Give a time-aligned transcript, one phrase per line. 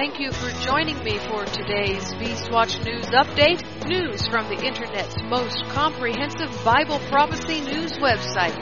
[0.00, 3.86] Thank you for joining me for today's Beastwatch News Update.
[3.86, 8.58] News from the Internet's most comprehensive Bible prophecy news website,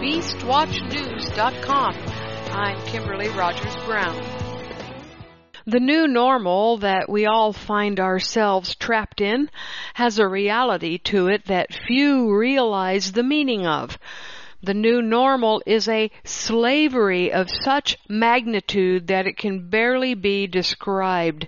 [0.00, 1.94] BeastWatchNews.com.
[2.52, 4.18] I'm Kimberly Rogers Brown.
[5.66, 9.50] The new normal that we all find ourselves trapped in
[9.92, 13.98] has a reality to it that few realize the meaning of.
[14.60, 21.46] The new normal is a slavery of such magnitude that it can barely be described.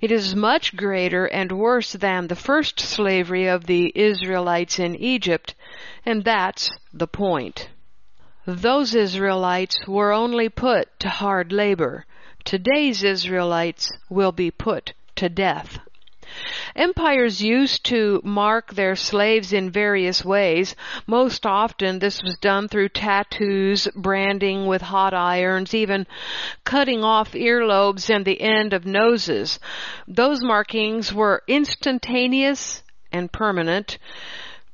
[0.00, 5.56] It is much greater and worse than the first slavery of the Israelites in Egypt,
[6.06, 7.68] and that's the point.
[8.46, 12.06] Those Israelites were only put to hard labor.
[12.44, 15.80] Today's Israelites will be put to death.
[16.74, 20.74] Empires used to mark their slaves in various ways.
[21.06, 26.06] Most often this was done through tattoos, branding with hot irons, even
[26.64, 29.58] cutting off earlobes and the end of noses.
[30.08, 33.98] Those markings were instantaneous and permanent.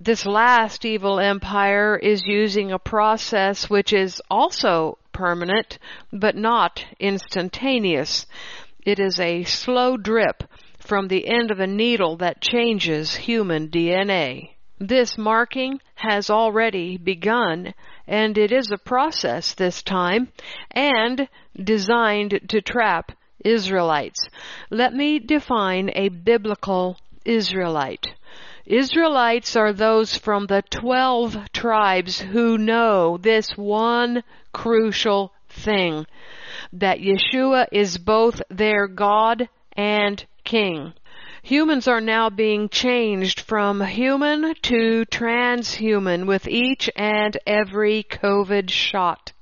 [0.00, 5.78] This last evil empire is using a process which is also permanent,
[6.12, 8.26] but not instantaneous.
[8.86, 10.44] It is a slow drip
[10.88, 14.52] from the end of a needle that changes human DNA.
[14.80, 17.74] This marking has already begun,
[18.06, 20.32] and it is a process this time,
[20.70, 21.28] and
[21.62, 23.12] designed to trap
[23.44, 24.30] Israelites.
[24.70, 28.06] Let me define a biblical Israelite.
[28.64, 34.22] Israelites are those from the twelve tribes who know this one
[34.52, 36.06] crucial thing
[36.72, 40.94] that Yeshua is both their God and King.
[41.42, 49.32] Humans are now being changed from human to transhuman with each and every COVID shot.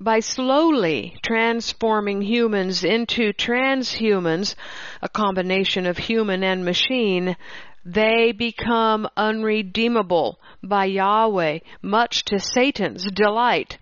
[0.00, 4.54] By slowly transforming humans into transhumans,
[5.02, 7.36] a combination of human and machine,
[7.84, 13.76] they become unredeemable by Yahweh, much to Satan's delight.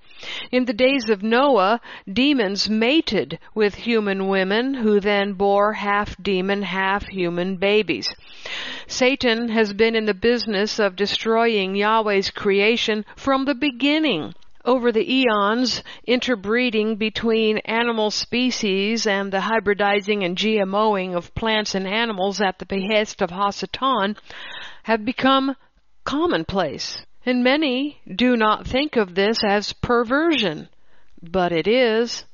[0.53, 1.81] In the days of Noah,
[2.11, 8.09] demons mated with human women who then bore half demon, half human babies.
[8.87, 15.13] Satan has been in the business of destroying Yahweh's creation from the beginning over the
[15.13, 22.59] eons, interbreeding between animal species and the hybridizing and GMOing of plants and animals at
[22.59, 24.17] the behest of Hasatan
[24.85, 25.57] have become
[26.05, 27.05] commonplace.
[27.27, 30.69] And many do not think of this as perversion,
[31.23, 32.25] but it is.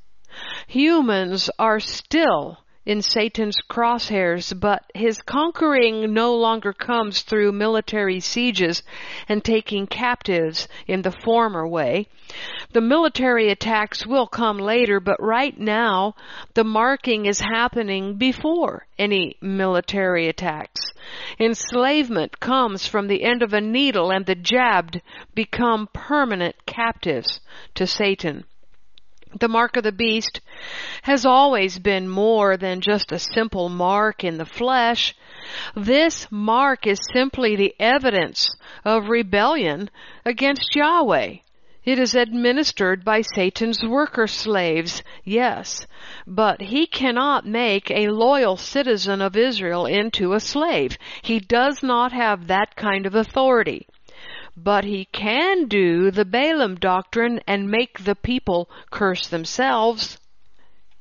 [0.67, 8.83] Humans are still in Satan's crosshairs, but his conquering no longer comes through military sieges
[9.29, 12.09] and taking captives in the former way.
[12.73, 16.15] The military attacks will come later, but right now
[16.55, 20.81] the marking is happening before any military attacks.
[21.41, 25.03] Enslavement comes from the end of a needle and the jabbed
[25.35, 27.41] become permanent captives
[27.75, 28.45] to Satan.
[29.39, 30.41] The mark of the beast
[31.03, 35.15] has always been more than just a simple mark in the flesh.
[35.75, 38.49] This mark is simply the evidence
[38.85, 39.91] of rebellion
[40.25, 41.39] against Yahweh.
[41.83, 45.87] It is administered by Satan's worker slaves, yes,
[46.27, 50.99] but he cannot make a loyal citizen of Israel into a slave.
[51.23, 53.87] He does not have that kind of authority.
[54.55, 60.19] But he can do the Balaam doctrine and make the people curse themselves.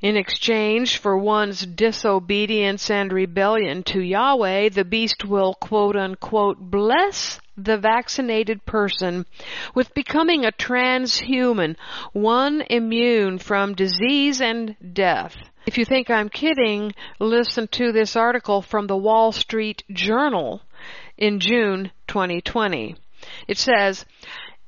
[0.02, 7.42] In exchange for one's disobedience and rebellion to Yahweh, the beast will quote unquote bless
[7.58, 9.26] the vaccinated person
[9.76, 11.76] with becoming a transhuman,
[12.14, 15.36] one immune from disease and death.
[15.66, 20.62] If you think I'm kidding, listen to this article from the Wall Street Journal
[21.18, 22.96] in June 2020.
[23.50, 24.06] It says,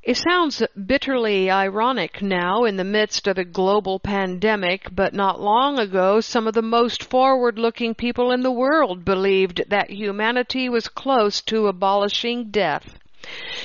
[0.03, 5.77] it sounds bitterly ironic now in the midst of a global pandemic, but not long
[5.77, 10.87] ago some of the most forward looking people in the world believed that humanity was
[10.87, 12.97] close to abolishing death.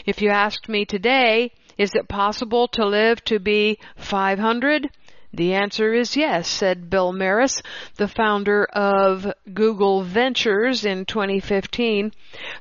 [0.05, 4.91] If you asked me today, is it possible to live to be 500?
[5.33, 7.61] The answer is yes, said Bill Maris,
[7.97, 12.13] the founder of Google Ventures in 2015.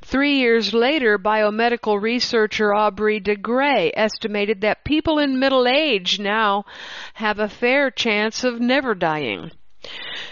[0.02, 6.64] Three years later, biomedical researcher Aubrey de Grey estimated that people in middle age now
[7.14, 9.52] have a fair chance of never dying.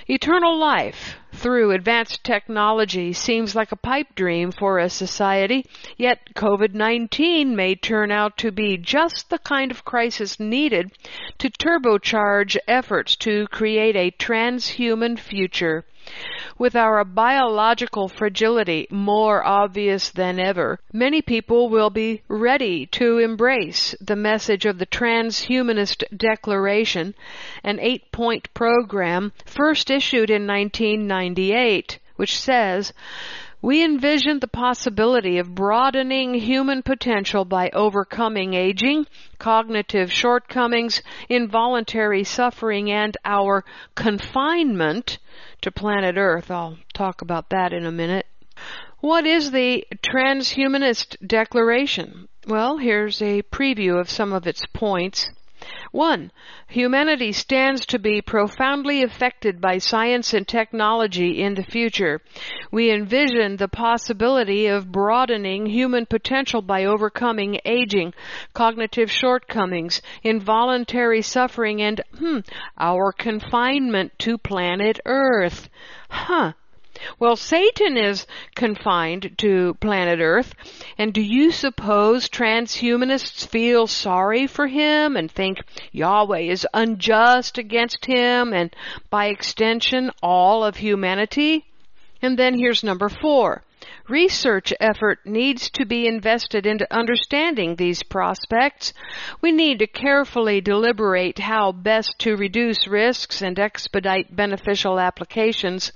[0.09, 5.67] Eternal life through advanced technology seems like a pipe dream for a society,
[5.97, 10.93] yet COVID-19 may turn out to be just the kind of crisis needed
[11.39, 15.85] to turbocharge efforts to create a transhuman future.
[16.59, 23.95] With our biological fragility more obvious than ever, many people will be ready to embrace
[24.03, 27.15] the message of the Transhumanist Declaration,
[27.63, 32.93] an eight point program first issued in 1998, which says,
[33.65, 39.07] we envision the possibility of broadening human potential by overcoming aging,
[39.39, 41.01] cognitive shortcomings,
[41.31, 43.65] involuntary suffering, and our
[43.95, 45.19] confinement
[45.63, 46.51] to planet Earth.
[46.51, 48.27] I'll talk about that in a minute.
[49.01, 52.29] What is the Transhumanist Declaration?
[52.47, 55.31] Well, here's a preview of some of its points.
[55.95, 56.33] 1.
[56.67, 62.21] Humanity stands to be profoundly affected by science and technology in the future.
[62.73, 68.13] We envision the possibility of broadening human potential by overcoming aging,
[68.55, 72.41] cognitive shortcomings, involuntary suffering, and, hmm,
[72.77, 75.69] our confinement to planet Earth.
[76.09, 76.55] Huh.
[77.19, 80.55] Well, Satan is confined to planet Earth,
[80.97, 85.59] and do you suppose transhumanists feel sorry for him and think
[85.93, 88.75] Yahweh is unjust against him and
[89.11, 91.65] by extension all of humanity?
[92.23, 93.63] And then here's number four.
[94.09, 98.93] Research effort needs to be invested into understanding these prospects.
[99.41, 105.91] We need to carefully deliberate how best to reduce risks and expedite beneficial applications.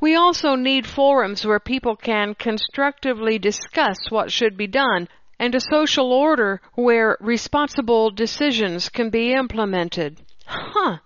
[0.00, 5.08] We also need forums where people can constructively discuss what should be done
[5.38, 10.20] and a social order where responsible decisions can be implemented.
[10.44, 10.98] Huh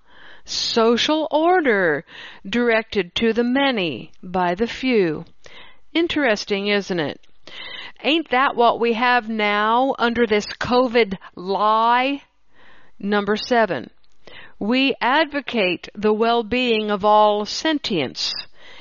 [0.45, 2.05] social order
[2.49, 5.25] directed to the many by the few.
[5.93, 7.21] Interesting, isn't it?
[8.03, 12.23] Ain't that what we have now under this COVID lie?
[12.99, 13.91] Number seven,
[14.59, 18.33] we advocate the well-being of all sentience,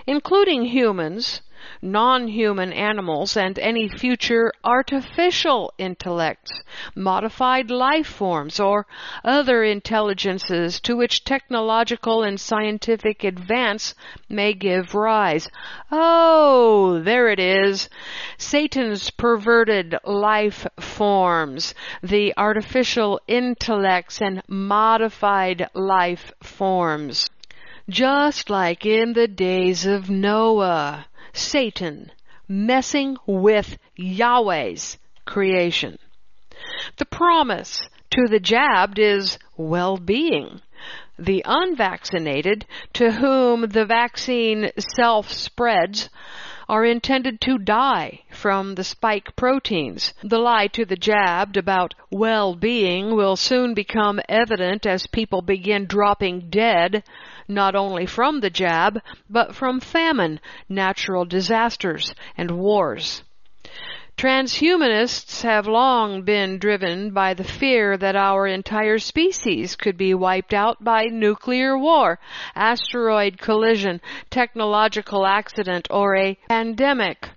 [0.05, 1.41] including humans,
[1.81, 6.51] non-human animals, and any future artificial intellects,
[6.95, 8.85] modified life forms, or
[9.23, 13.95] other intelligences to which technological and scientific advance
[14.29, 15.49] may give rise.
[15.91, 17.89] Oh, there it is.
[18.37, 27.29] Satan's perverted life forms, the artificial intellects and modified life forms.
[27.89, 31.07] Just like in the days of Noah.
[31.39, 32.11] Satan
[32.47, 35.97] messing with Yahweh's creation.
[36.97, 40.61] The promise to the jabbed is well-being.
[41.17, 46.09] The unvaccinated, to whom the vaccine self-spreads,
[46.67, 50.13] are intended to die from the spike proteins.
[50.23, 56.49] The lie to the jabbed about well-being will soon become evident as people begin dropping
[56.49, 57.03] dead
[57.49, 63.23] not only from the jab, but from famine, natural disasters, and wars.
[64.19, 70.53] Transhumanists have long been driven by the fear that our entire species could be wiped
[70.53, 72.19] out by nuclear war,
[72.53, 77.29] asteroid collision, technological accident, or a pandemic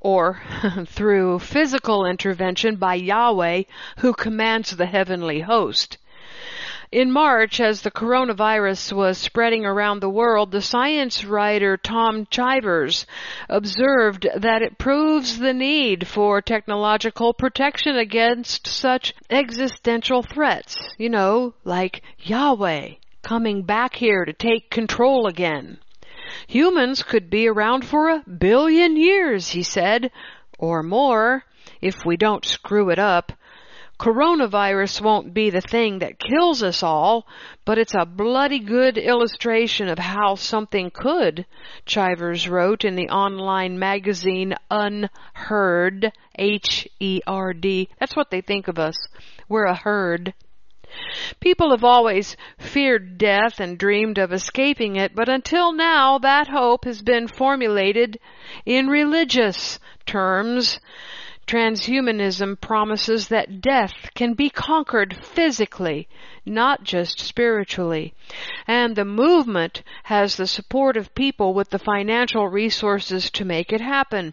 [0.00, 0.42] or
[0.86, 3.62] through physical intervention by Yahweh
[3.98, 5.98] who commands the heavenly host.
[6.94, 13.04] In March, as the coronavirus was spreading around the world, the science writer Tom Chivers
[13.48, 21.54] observed that it proves the need for technological protection against such existential threats, you know,
[21.64, 22.90] like Yahweh
[23.22, 25.78] coming back here to take control again.
[26.46, 30.12] Humans could be around for a billion years, he said,
[30.60, 31.42] or more,
[31.80, 33.32] if we don't screw it up
[33.98, 37.26] coronavirus won't be the thing that kills us all,
[37.64, 41.46] but it's a bloody good illustration of how something could,
[41.86, 47.88] Chivers wrote in the online magazine UnHerd, H-E-R-D.
[48.00, 48.96] That's what they think of us.
[49.48, 50.34] We're a herd.
[51.40, 56.84] People have always feared death and dreamed of escaping it, but until now that hope
[56.84, 58.20] has been formulated
[58.64, 60.78] in religious terms.
[61.46, 66.08] Transhumanism promises that death can be conquered physically,
[66.46, 68.14] not just spiritually.
[68.66, 73.80] And the movement has the support of people with the financial resources to make it
[73.80, 74.32] happen.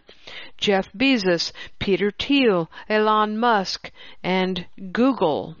[0.56, 3.90] Jeff Bezos, Peter Thiel, Elon Musk,
[4.22, 5.56] and Google.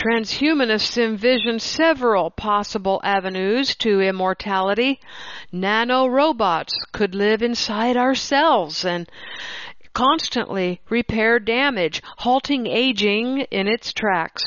[0.00, 4.98] Transhumanists envision several possible avenues to immortality.
[5.52, 9.06] Nanorobots could live inside ourselves and
[9.92, 14.44] constantly repair damage, halting aging in its tracks.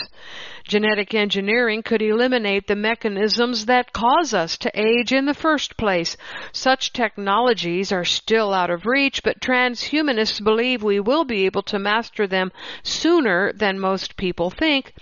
[0.66, 6.16] Genetic engineering could eliminate the mechanisms that cause us to age in the first place.
[6.54, 11.80] Such technologies are still out of reach, but transhumanists believe we will be able to
[11.80, 14.94] master them sooner than most people think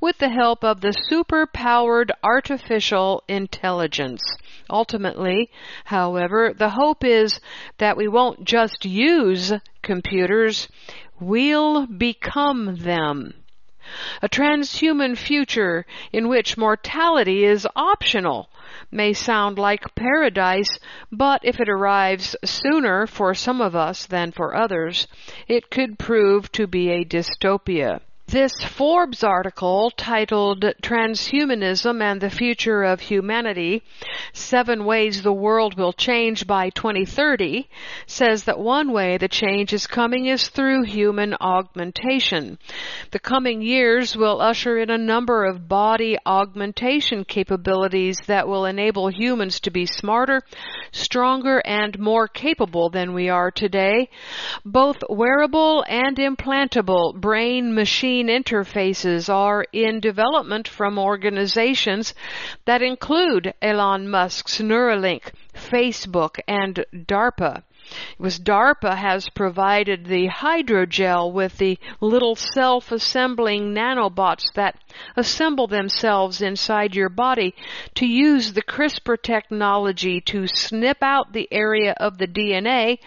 [0.00, 4.22] with the help of the super-powered artificial intelligence.
[4.70, 5.50] Ultimately,
[5.84, 7.40] however, the hope is
[7.76, 10.68] that we won't just use computers,
[11.18, 13.34] we'll become them.
[14.22, 18.48] A transhuman future in which mortality is optional
[18.90, 20.78] may sound like paradise,
[21.10, 25.08] but if it arrives sooner for some of us than for others,
[25.48, 28.00] it could prove to be a dystopia.
[28.30, 33.82] This Forbes article titled Transhumanism and the Future of Humanity,
[34.32, 37.68] Seven Ways the World Will Change by 2030,
[38.06, 42.56] says that one way the change is coming is through human augmentation.
[43.10, 49.08] The coming years will usher in a number of body augmentation capabilities that will enable
[49.08, 50.40] humans to be smarter,
[50.92, 54.08] stronger, and more capable than we are today.
[54.64, 62.14] Both wearable and implantable brain machine interfaces are in development from organizations
[62.64, 67.62] that include Elon Musk's Neuralink, Facebook, and DARPA.
[67.90, 74.76] It was DARPA has provided the hydrogel with the little self-assembling nanobots that
[75.16, 77.54] assemble themselves inside your body
[77.94, 82.98] to use the CRISPR technology to snip out the area of the DNA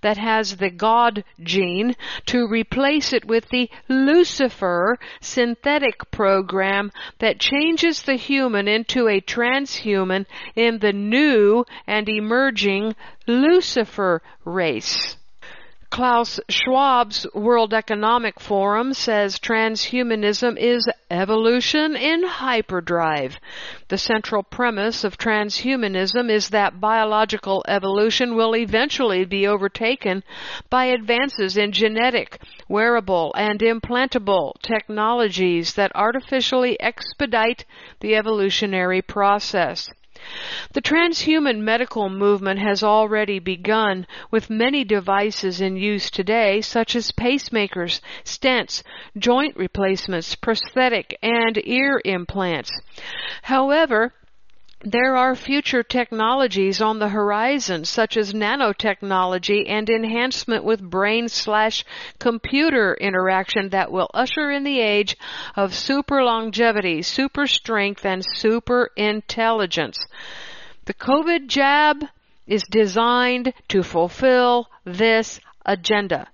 [0.00, 1.94] that has the God gene
[2.26, 10.26] to replace it with the Lucifer synthetic program that changes the human into a transhuman
[10.54, 12.94] in the new and emerging
[13.26, 15.16] Lucifer race.
[15.92, 23.38] Klaus Schwab's World Economic Forum says transhumanism is evolution in hyperdrive.
[23.88, 30.24] The central premise of transhumanism is that biological evolution will eventually be overtaken
[30.70, 37.66] by advances in genetic, wearable, and implantable technologies that artificially expedite
[38.00, 39.90] the evolutionary process.
[40.72, 47.12] The transhuman medical movement has already begun with many devices in use today such as
[47.12, 48.82] pacemakers, stents,
[49.18, 52.70] joint replacements, prosthetic and ear implants.
[53.42, 54.14] However,
[54.84, 61.84] there are future technologies on the horizon, such as nanotechnology and enhancement with brain slash
[62.18, 65.16] computer interaction that will usher in the age
[65.54, 69.98] of super longevity, super strength, and super intelligence.
[70.86, 72.04] The COVID jab
[72.46, 76.28] is designed to fulfill this agenda.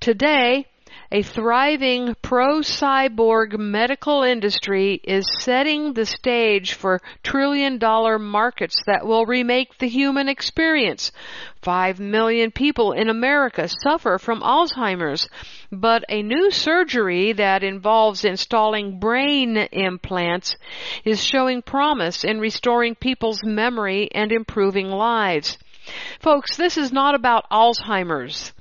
[0.00, 0.66] Today,
[1.10, 9.26] a thriving pro-cyborg medical industry is setting the stage for trillion dollar markets that will
[9.26, 11.12] remake the human experience.
[11.62, 15.28] Five million people in America suffer from Alzheimer's,
[15.70, 20.56] but a new surgery that involves installing brain implants
[21.04, 25.58] is showing promise in restoring people's memory and improving lives.
[26.20, 28.52] Folks, this is not about Alzheimer's.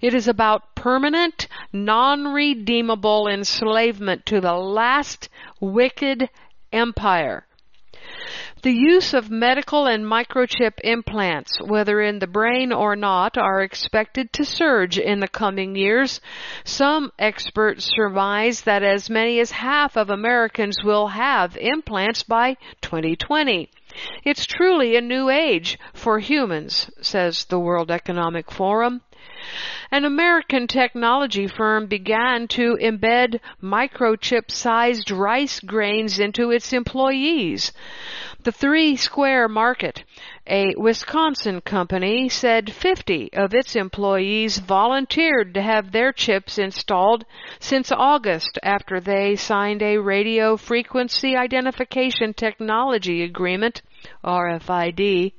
[0.00, 5.28] It is about permanent, non-redeemable enslavement to the last
[5.60, 6.28] wicked
[6.72, 7.46] empire.
[8.62, 14.32] The use of medical and microchip implants, whether in the brain or not, are expected
[14.32, 16.20] to surge in the coming years.
[16.64, 23.70] Some experts surmise that as many as half of Americans will have implants by 2020.
[24.24, 29.02] It's truly a new age for humans, says the World Economic Forum.
[29.90, 37.72] An American technology firm began to embed microchip sized rice grains into its employees.
[38.44, 40.04] The Three Square Market,
[40.46, 47.24] a Wisconsin company, said 50 of its employees volunteered to have their chips installed
[47.58, 53.82] since August after they signed a radio frequency identification technology agreement,
[54.24, 55.32] RFID,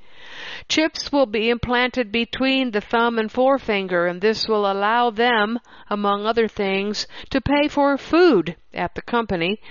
[0.67, 6.25] Chips will be implanted between the thumb and forefinger, and this will allow them, among
[6.25, 9.61] other things, to pay for food at the company.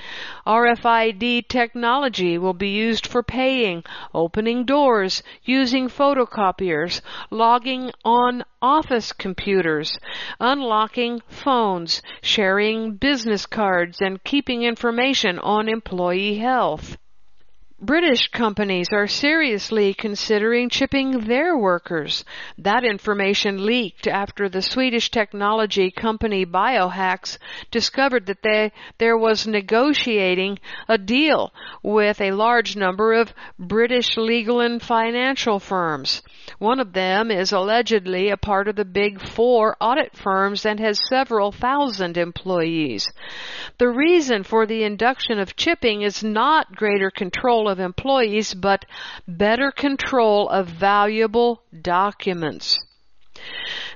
[0.46, 9.98] RFID technology will be used for paying, opening doors, using photocopiers, logging on office computers,
[10.40, 16.96] unlocking phones, sharing business cards, and keeping information on employee health.
[17.80, 22.24] British companies are seriously considering chipping their workers.
[22.58, 27.38] That information leaked after the Swedish technology company Biohax
[27.70, 30.58] discovered that they, there was negotiating
[30.88, 36.22] a deal with a large number of British legal and financial firms.
[36.58, 40.98] One of them is allegedly a part of the big four audit firms and has
[41.08, 43.06] several thousand employees.
[43.78, 48.84] The reason for the induction of chipping is not greater control of employees, but
[49.28, 52.76] better control of valuable documents.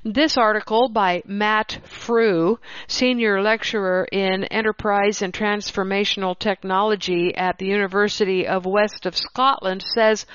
[0.04, 2.58] This article by Matt Frew,
[2.88, 10.26] senior lecturer in enterprise and transformational technology at the University of West of Scotland says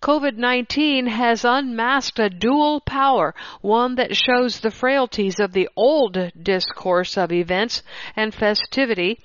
[0.00, 7.18] COVID-19 has unmasked a dual power, one that shows the frailties of the old discourse
[7.18, 7.82] of events
[8.16, 9.20] and festivity,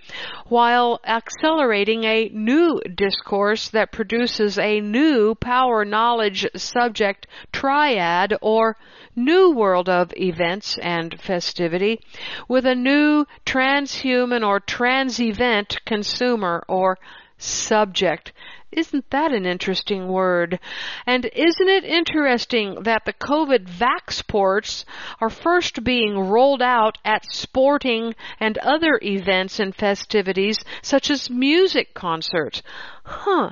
[0.47, 8.75] while accelerating a new discourse that produces a new power knowledge subject triad or
[9.15, 11.99] new world of events and festivity
[12.47, 16.97] with a new transhuman or trans-event consumer or
[17.37, 18.31] subject.
[18.71, 20.59] Isn't that an interesting word?
[21.05, 24.83] And isn't it interesting that the COVID vaxports
[25.21, 31.93] are first being rolled out at sporting and other events and festivities such as music
[31.93, 32.61] concerts?
[33.05, 33.51] Huh.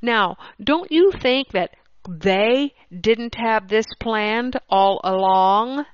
[0.00, 1.74] Now, don't you think that
[2.10, 5.84] they didn't have this planned all along.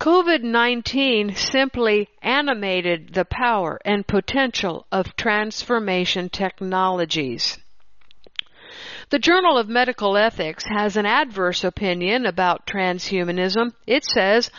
[0.00, 7.58] COVID-19 simply animated the power and potential of transformation technologies.
[9.10, 13.74] The Journal of Medical Ethics has an adverse opinion about transhumanism.
[13.86, 14.50] It says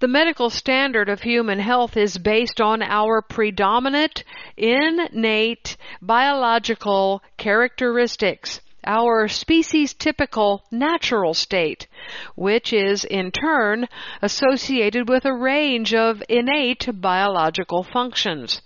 [0.00, 4.24] the medical standard of human health is based on our predominant
[4.56, 11.86] innate biological characteristics our species typical natural state,
[12.34, 13.88] which is in turn
[14.20, 18.60] associated with a range of innate biological functions.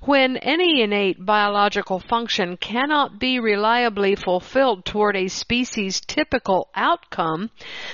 [0.00, 7.50] When any innate biological function cannot be reliably fulfilled toward a species typical outcome,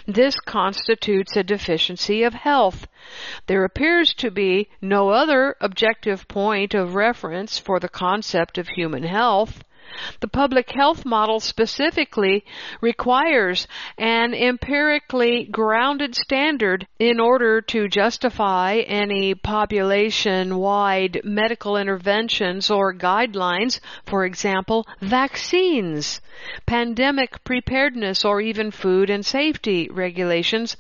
[0.07, 2.87] this constitutes a deficiency of health.
[3.49, 9.03] There appears to be no other objective point of reference for the concept of human
[9.03, 9.65] health.
[10.21, 12.45] The public health model specifically
[12.81, 23.81] requires an empirically grounded standard in order to justify any population-wide medical interventions or guidelines,
[24.05, 26.21] for example, vaccines,
[26.67, 30.77] pandemic preparedness, or even food and safety regulations.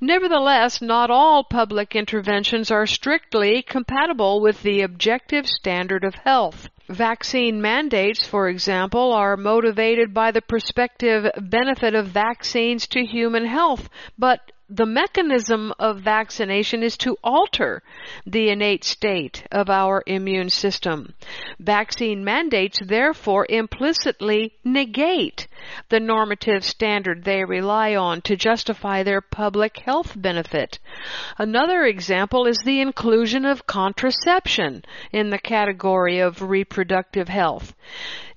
[0.00, 6.68] Nevertheless, not all public interventions are strictly compatible with the objective standard of health.
[6.88, 13.88] Vaccine mandates, for example, are motivated by the prospective benefit of vaccines to human health,
[14.16, 17.82] but the mechanism of vaccination is to alter
[18.24, 21.14] the innate state of our immune system.
[21.58, 25.48] Vaccine mandates therefore implicitly negate
[25.88, 30.78] the normative standard they rely on to justify their public health benefit.
[31.38, 37.74] Another example is the inclusion of contraception in the category of reproductive health.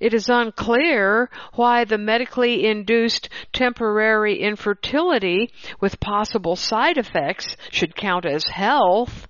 [0.00, 8.24] It is unclear why the medically induced temporary infertility with possible side effects should count
[8.24, 9.26] as health.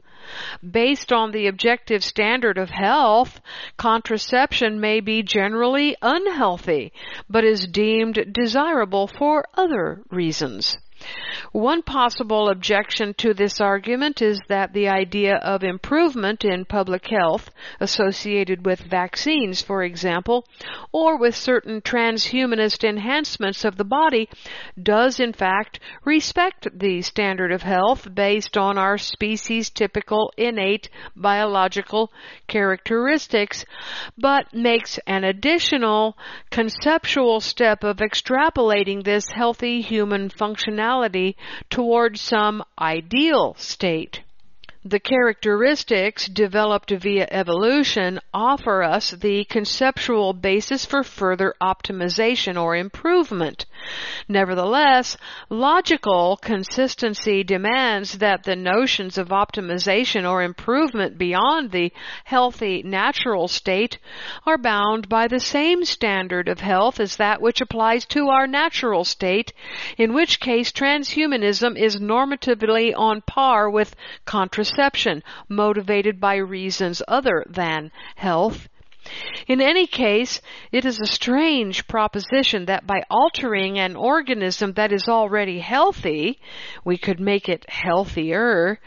[0.69, 3.41] Based on the objective standard of health,
[3.77, 6.93] contraception may be generally unhealthy,
[7.29, 10.77] but is deemed desirable for other reasons.
[11.53, 17.51] One possible objection to this argument is that the idea of improvement in public health
[17.81, 20.47] associated with vaccines, for example,
[20.93, 24.29] or with certain transhumanist enhancements of the body
[24.81, 32.13] does in fact respect the standard of health based on our species typical innate biological
[32.47, 33.65] characteristics,
[34.19, 36.17] but makes an additional
[36.51, 40.90] conceptual step of extrapolating this healthy human functionality
[41.69, 44.23] towards some ideal state.
[44.83, 53.67] The characteristics developed via evolution offer us the conceptual basis for further optimization or improvement.
[54.27, 55.19] Nevertheless,
[55.51, 61.93] logical consistency demands that the notions of optimization or improvement beyond the
[62.25, 63.99] healthy natural state
[64.47, 69.05] are bound by the same standard of health as that which applies to our natural
[69.05, 69.53] state,
[69.99, 77.45] in which case transhumanism is normatively on par with contraception perception motivated by reasons other
[77.49, 78.69] than health.
[79.47, 85.09] In any case, it is a strange proposition that by altering an organism that is
[85.09, 86.39] already healthy,
[86.85, 88.79] we could make it healthier.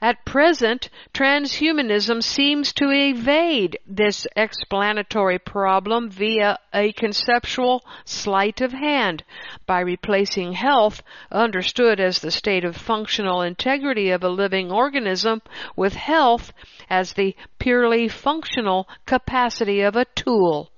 [0.00, 9.24] At present, transhumanism seems to evade this explanatory problem via a conceptual sleight of hand
[9.66, 15.42] by replacing health, understood as the state of functional integrity of a living organism,
[15.74, 16.52] with health
[16.88, 20.70] as the purely functional capacity of a tool.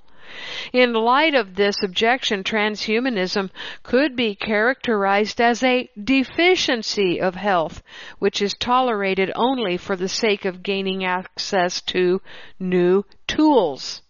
[0.72, 3.50] In light of this objection, transhumanism
[3.82, 7.82] could be characterized as a deficiency of health,
[8.18, 12.20] which is tolerated only for the sake of gaining access to
[12.60, 14.02] new tools.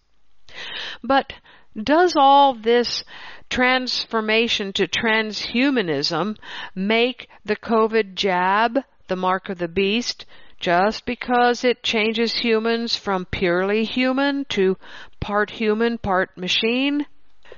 [1.03, 1.33] But
[1.81, 3.05] does all this
[3.49, 6.37] transformation to transhumanism
[6.75, 10.27] make the COVID jab the mark of the beast
[10.59, 14.77] just because it changes humans from purely human to
[15.21, 17.07] part human, part machine?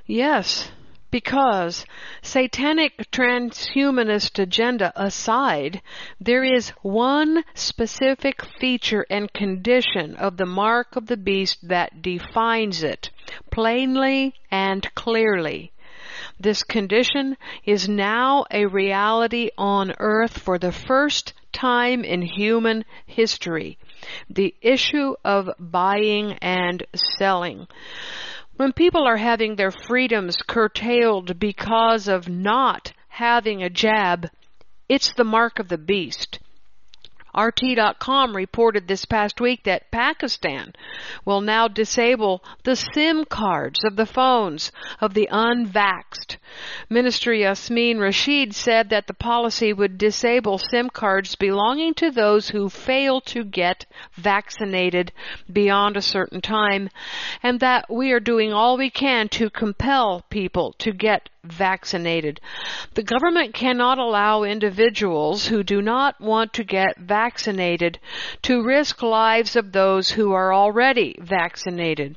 [0.06, 0.70] Yes,
[1.10, 1.86] because
[2.22, 5.80] satanic transhumanist agenda aside,
[6.20, 12.82] there is one specific feature and condition of the mark of the beast that defines
[12.82, 13.10] it
[13.50, 15.72] plainly and clearly.
[16.38, 23.78] This condition is now a reality on earth for the first time in human history.
[24.30, 26.84] The issue of buying and
[27.18, 27.66] selling.
[28.56, 34.28] When people are having their freedoms curtailed because of not having a jab,
[34.88, 36.38] it's the mark of the beast.
[37.38, 40.72] RT.com reported this past week that Pakistan
[41.24, 46.36] will now disable the SIM cards of the phones of the unvaxxed.
[46.88, 52.68] Minister Yasmin Rashid said that the policy would disable SIM cards belonging to those who
[52.68, 55.12] fail to get vaccinated
[55.52, 56.90] beyond a certain time
[57.42, 62.40] and that we are doing all we can to compel people to get vaccinated.
[62.94, 67.98] The government cannot allow individuals who do not want to get vaccinated
[68.42, 72.16] to risk lives of those who are already vaccinated.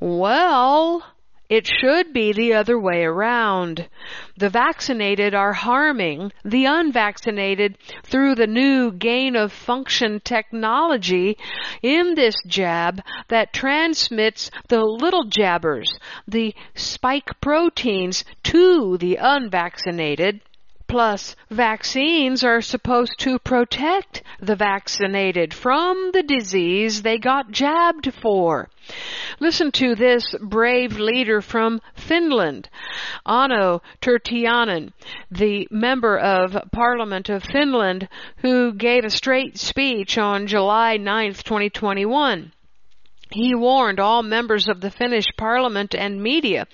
[0.00, 1.04] Well,
[1.48, 3.88] it should be the other way around.
[4.36, 11.36] The vaccinated are harming the unvaccinated through the new gain of function technology
[11.82, 20.40] in this jab that transmits the little jabbers, the spike proteins to the unvaccinated
[20.88, 28.68] Plus, vaccines are supposed to protect the vaccinated from the disease they got jabbed for.
[29.40, 32.68] Listen to this brave leader from Finland,
[33.26, 34.92] Ano Turtiainen,
[35.28, 42.52] the member of Parliament of Finland who gave a straight speech on July 9, 2021.
[43.36, 46.66] He warned all members of the Finnish parliament and media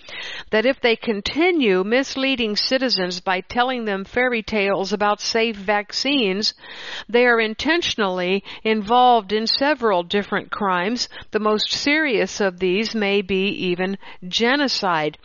[0.52, 6.54] that if they continue misleading citizens by telling them fairy tales about safe vaccines,
[7.08, 11.08] they are intentionally involved in several different crimes.
[11.32, 13.98] The most serious of these may be even
[14.28, 15.18] genocide.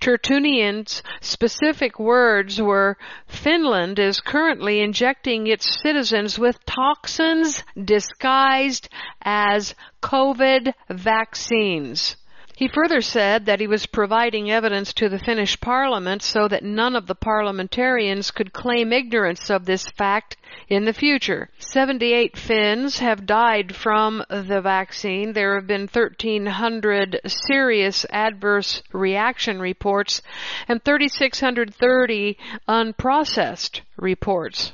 [0.00, 2.96] Turtiainen's specific words were,
[3.26, 8.88] Finland is currently injecting its citizens with toxins disguised
[9.22, 12.16] as COVID vaccines.
[12.62, 16.94] He further said that he was providing evidence to the Finnish parliament so that none
[16.94, 20.36] of the parliamentarians could claim ignorance of this fact
[20.68, 21.48] in the future.
[21.58, 25.32] 78 Finns have died from the vaccine.
[25.32, 30.22] There have been 1,300 serious adverse reaction reports
[30.68, 34.72] and 3,630 unprocessed reports.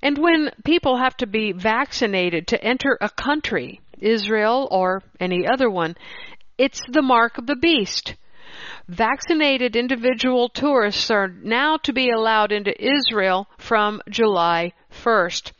[0.00, 5.68] And when people have to be vaccinated to enter a country, Israel or any other
[5.68, 5.94] one,
[6.60, 8.16] it's the mark of the beast.
[8.86, 15.52] Vaccinated individual tourists are now to be allowed into Israel from July 1st.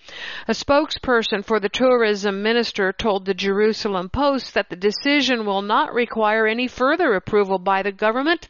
[0.47, 5.95] A spokesperson for the tourism minister told the Jerusalem Post that the decision will not
[5.95, 8.49] require any further approval by the government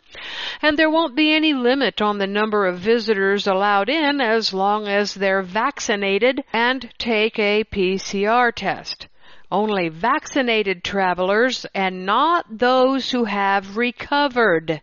[0.61, 4.89] and there won't be any limit on the number of visitors allowed in as long
[4.89, 9.07] as they're vaccinated and take a PCR test.
[9.51, 14.81] Only vaccinated travelers and not those who have recovered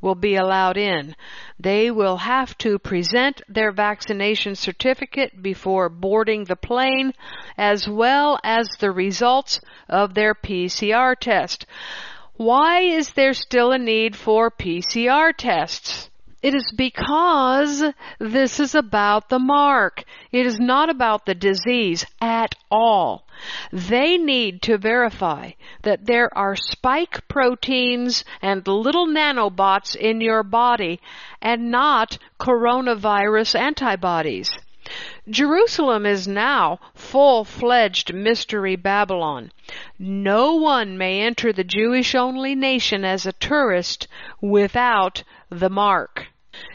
[0.00, 1.14] will be allowed in.
[1.58, 7.12] They will have to present their vaccination certificate before boarding the plane
[7.56, 11.66] as well as the results of their PCR test.
[12.34, 16.09] Why is there still a need for PCR tests?
[16.42, 17.84] It is because
[18.18, 20.04] this is about the mark.
[20.32, 23.26] It is not about the disease at all.
[23.72, 31.00] They need to verify that there are spike proteins and little nanobots in your body
[31.42, 34.50] and not coronavirus antibodies.
[35.28, 39.52] Jerusalem is now full-fledged mystery Babylon.
[39.98, 44.08] No one may enter the Jewish only nation as a tourist
[44.40, 46.29] without the mark.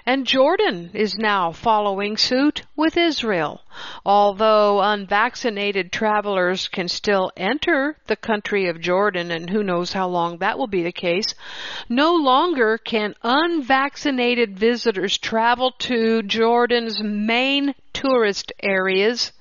[0.06, 3.62] And Jordan is now following suit with Israel.
[4.06, 10.38] Although unvaccinated travelers can still enter the country of Jordan, and who knows how long
[10.38, 11.34] that will be the case,
[11.90, 19.32] no longer can unvaccinated visitors travel to Jordan's main tourist areas,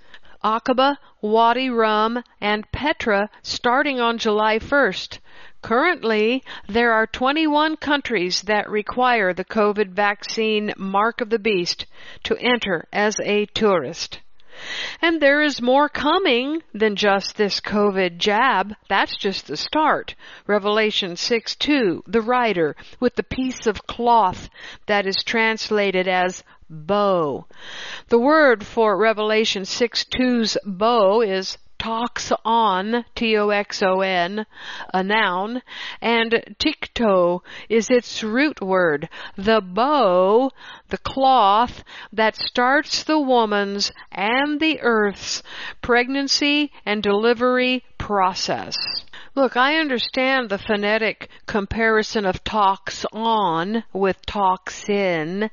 [0.42, 5.18] Aqaba, Wadi Rum, and Petra, starting on July 1st.
[5.64, 11.86] Currently, there are 21 countries that require the COVID vaccine mark of the beast
[12.24, 14.20] to enter as a tourist.
[15.00, 18.74] And there is more coming than just this COVID jab.
[18.90, 20.14] That's just the start.
[20.46, 24.50] Revelation 6 2, the rider with the piece of cloth
[24.84, 27.46] that is translated as bow.
[28.08, 34.46] The word for Revelation 6 2's bow is toxon, T-O-X-O-N,
[34.94, 35.60] a noun,
[36.00, 40.50] and tikto is its root word, the bow,
[40.88, 45.42] the cloth that starts the woman's and the earth's
[45.82, 48.76] pregnancy and delivery process.
[49.34, 55.50] Look, I understand the phonetic comparison of toxon with toxin.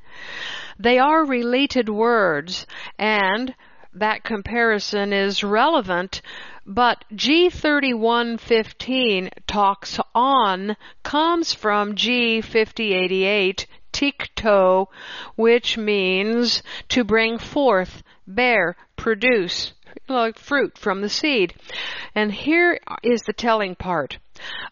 [0.79, 2.65] They are related words
[2.97, 3.53] and
[3.93, 6.21] that comparison is relevant,
[6.65, 14.87] but G3115 talks on comes from G5088 tikto,
[15.35, 19.73] which means to bring forth, bear, produce,
[20.07, 21.53] like fruit from the seed.
[22.15, 24.17] And here is the telling part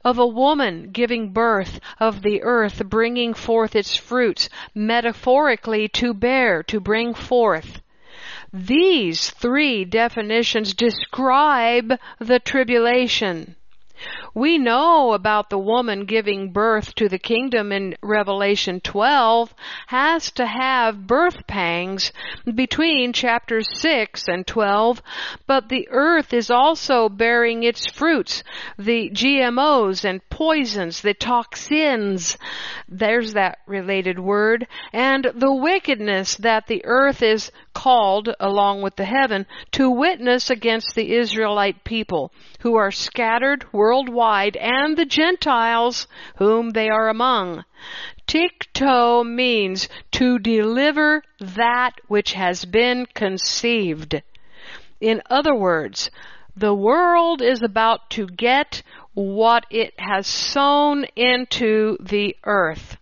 [0.03, 6.63] of a woman giving birth, of the earth bringing forth its fruits, metaphorically to bear,
[6.63, 7.81] to bring forth.
[8.51, 13.55] These three definitions describe the tribulation.
[14.33, 19.53] We know about the woman giving birth to the kingdom in Revelation 12
[19.87, 22.13] has to have birth pangs
[22.55, 25.01] between chapters 6 and 12,
[25.47, 28.43] but the earth is also bearing its fruits,
[28.77, 32.37] the GMOs and poisons, the toxins,
[32.87, 39.05] there's that related word, and the wickedness that the earth is called, along with the
[39.05, 46.71] heaven, to witness against the Israelite people who are scattered worldwide and the Gentiles whom
[46.71, 47.63] they are among.
[48.27, 54.21] Tikto means to deliver that which has been conceived.
[55.01, 56.11] In other words,
[56.55, 62.97] the world is about to get what it has sown into the earth.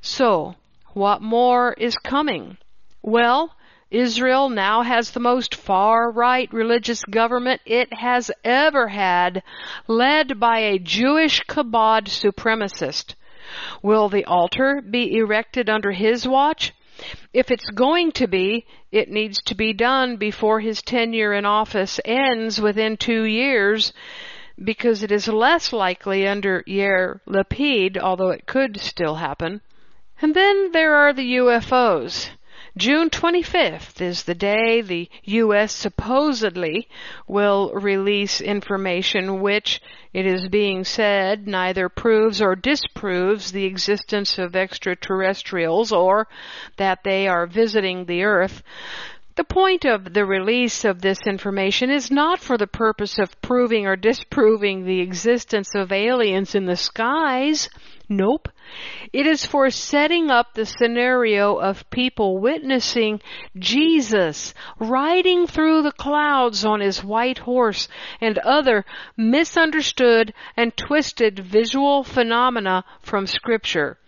[0.00, 0.56] So,
[0.94, 2.56] what more is coming?
[3.02, 3.54] Well,
[3.94, 9.40] Israel now has the most far right religious government it has ever had,
[9.86, 13.14] led by a Jewish kabod supremacist.
[13.82, 16.72] Will the altar be erected under his watch?
[17.32, 22.00] If it's going to be, it needs to be done before his tenure in office
[22.04, 23.92] ends within two years,
[24.62, 29.60] because it is less likely under Yair Lapid, although it could still happen.
[30.20, 32.30] And then there are the UFOs.
[32.76, 35.72] June 25th is the day the U.S.
[35.72, 36.88] supposedly
[37.28, 39.80] will release information which,
[40.12, 46.26] it is being said, neither proves or disproves the existence of extraterrestrials or
[46.76, 48.64] that they are visiting the Earth.
[49.36, 53.86] The point of the release of this information is not for the purpose of proving
[53.86, 57.68] or disproving the existence of aliens in the skies.
[58.08, 58.48] Nope.
[59.12, 63.20] It is for setting up the scenario of people witnessing
[63.58, 67.88] Jesus riding through the clouds on his white horse
[68.20, 73.98] and other misunderstood and twisted visual phenomena from scripture.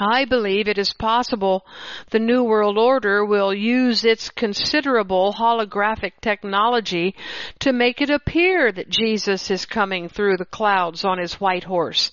[0.00, 1.66] I believe it is possible
[2.10, 7.16] the New World Order will use its considerable holographic technology
[7.58, 12.12] to make it appear that Jesus is coming through the clouds on his white horse.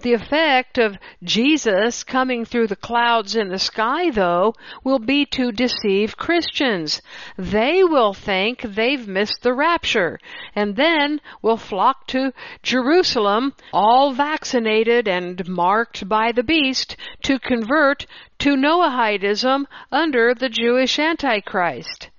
[0.00, 5.52] The effect of Jesus coming through the clouds in the sky, though, will be to
[5.52, 7.00] deceive Christians.
[7.38, 10.18] They will think they've missed the rapture
[10.56, 12.32] and then will flock to
[12.64, 18.06] Jerusalem all vaccinated and marked by the beast to convert
[18.38, 22.10] to Noahidism under the Jewish Antichrist.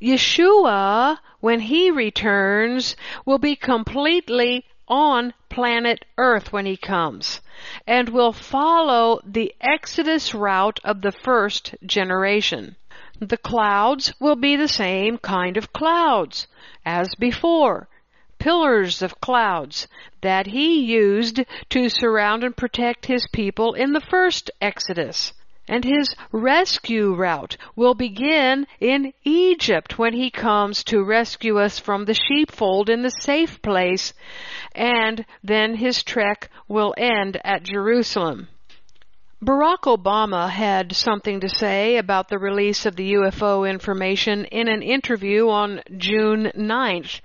[0.00, 7.40] Yeshua, when he returns, will be completely on planet Earth when he comes
[7.86, 12.76] and will follow the Exodus route of the first generation.
[13.20, 16.48] The clouds will be the same kind of clouds
[16.84, 17.88] as before
[18.44, 19.88] pillars of clouds
[20.20, 25.32] that he used to surround and protect his people in the first Exodus.
[25.66, 32.04] And his rescue route will begin in Egypt when he comes to rescue us from
[32.04, 34.12] the sheepfold in the safe place,
[34.74, 38.48] and then his trek will end at Jerusalem.
[39.42, 44.80] Barack Obama had something to say about the release of the UFO information in an
[44.80, 47.20] interview on June 9th.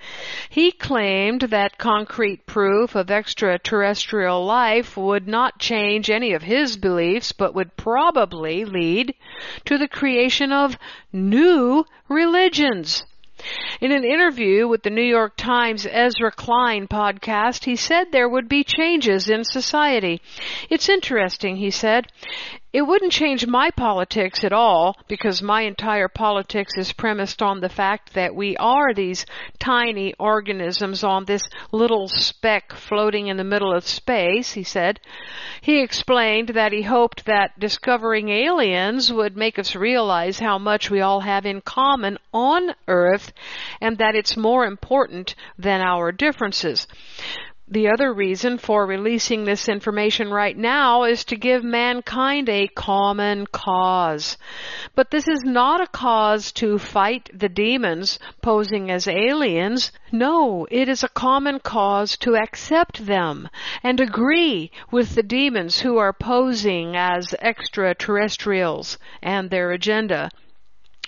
[0.50, 7.32] He claimed that concrete proof of extraterrestrial life would not change any of his beliefs,
[7.32, 9.13] but would probably lead
[9.65, 10.78] to the creation of
[11.13, 13.04] new religions.
[13.82, 18.49] In an interview with the New York Times Ezra Klein podcast, he said there would
[18.49, 20.21] be changes in society.
[20.69, 22.08] It's interesting, he said.
[22.72, 27.70] It wouldn't change my politics at all because my entire politics is premised on the
[27.70, 29.26] fact that we are these
[29.58, 35.00] tiny organisms on this little speck floating in the middle of space, he said.
[35.62, 41.02] He explained that he hoped that discovering aliens would make us realize how much we
[41.02, 43.34] all have in common on Earth
[43.82, 46.86] and that it's more important than our differences.
[47.72, 53.46] The other reason for releasing this information right now is to give mankind a common
[53.46, 54.38] cause.
[54.96, 59.92] But this is not a cause to fight the demons posing as aliens.
[60.12, 63.48] No, it is a common cause to accept them
[63.84, 70.32] and agree with the demons who are posing as extraterrestrials and their agenda.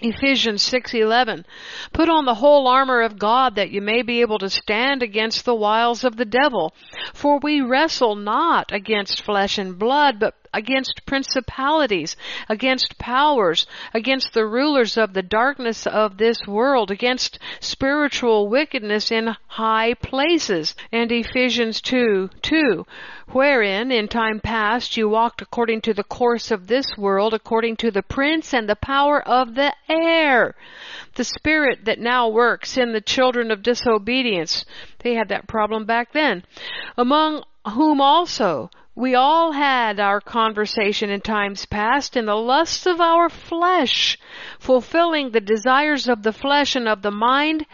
[0.04, 1.46] Ephesians 6:11
[1.94, 5.46] Put on the whole armor of God that you may be able to stand against
[5.46, 6.74] the wiles of the devil.
[7.14, 12.16] For we wrestle not against flesh and blood but against principalities,
[12.50, 19.36] against powers, against the rulers of the darkness of this world, against spiritual wickedness in
[19.48, 20.76] high places.
[20.92, 22.86] And Ephesians 2, 2,
[23.30, 27.92] wherein in time past you walked according to the course of this world, according to
[27.92, 30.56] the prince and the power of the air,
[31.16, 34.66] the spirit that now works in the children of disobedience.
[35.00, 36.44] They had that problem back then.
[36.98, 43.00] Among whom also we all had our conversation in times past in the lusts of
[43.00, 44.18] our flesh,
[44.60, 47.66] fulfilling the desires of the flesh and of the mind,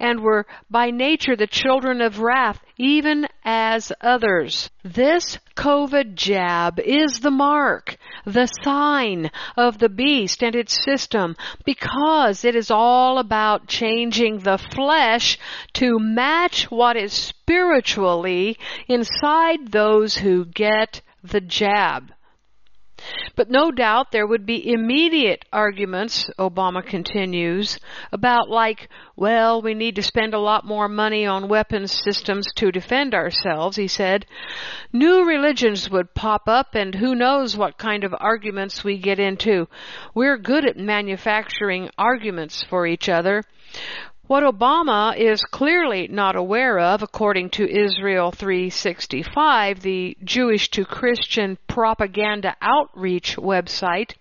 [0.00, 4.68] and were by nature the children of wrath, even as others.
[4.82, 7.95] This COVID jab is the mark,
[8.26, 14.58] the sign of the beast and its system, because it is all about changing the
[14.58, 15.38] flesh
[15.74, 18.58] to match what is spiritually
[18.88, 22.12] inside those who get the jab.
[23.34, 27.78] But no doubt there would be immediate arguments, Obama continues,
[28.12, 32.72] about like, well, we need to spend a lot more money on weapons systems to
[32.72, 34.26] defend ourselves, he said.
[34.92, 39.68] New religions would pop up and who knows what kind of arguments we get into.
[40.14, 43.42] We're good at manufacturing arguments for each other.
[44.26, 51.56] What Obama is clearly not aware of, according to Israel 365, the Jewish to Christian
[51.68, 54.14] propaganda outreach website,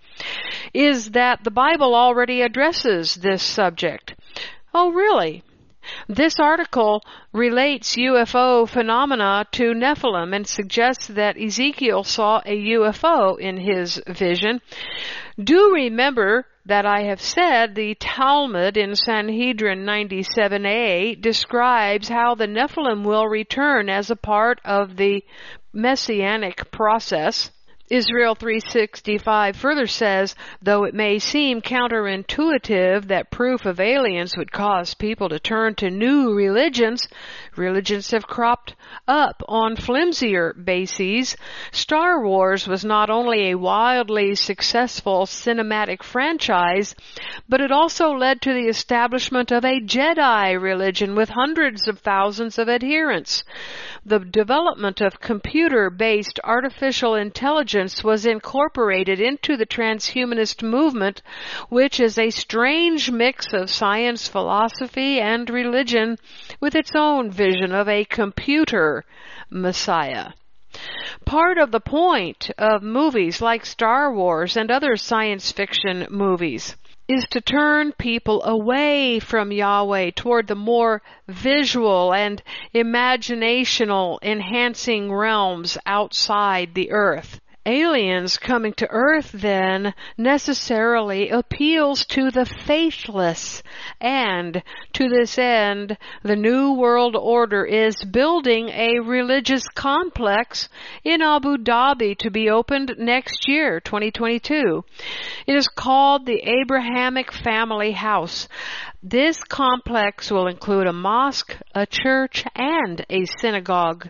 [0.76, 4.14] is that the Bible already addresses this subject.
[4.76, 5.42] Oh, really?
[6.08, 7.02] This article
[7.34, 14.62] relates UFO phenomena to Nephilim and suggests that Ezekiel saw a UFO in his vision.
[15.44, 23.04] Do remember that I have said the Talmud in Sanhedrin 97a describes how the Nephilim
[23.04, 25.24] will return as a part of the
[25.74, 27.52] messianic process.
[27.90, 34.96] Israel 365 further says, though it may seem counterintuitive that proof of aliens would cause
[34.96, 37.08] people to turn to new religions,
[37.56, 38.76] religions have cropped
[39.08, 41.38] up on flimsier bases.
[41.72, 46.96] Star Wars was not only a wildly successful cinematic franchise,
[47.48, 52.58] but it also led to the establishment of a Jedi religion with hundreds of thousands
[52.58, 53.44] of adherents.
[54.08, 61.24] The development of computer-based artificial intelligence was incorporated into the transhumanist movement,
[61.70, 66.18] which is a strange mix of science, philosophy, and religion
[66.60, 69.06] with its own vision of a computer
[69.50, 70.34] messiah.
[71.26, 76.76] Part of the point of movies like Star Wars and other science fiction movies
[77.08, 82.42] is to turn people away from Yahweh toward the more visual and
[82.74, 92.46] imaginational enhancing realms outside the earth aliens coming to Earth then necessarily appeals to the
[92.46, 93.64] faithless.
[94.00, 94.62] And
[94.94, 100.70] to this end, the New World Order is building a religious complex
[101.04, 104.84] in Abu Dhabi to be opened next year, 2022.
[105.48, 108.48] It is called the Abrahamic Family House.
[109.08, 114.10] This complex will include a mosque, a church, and a synagogue.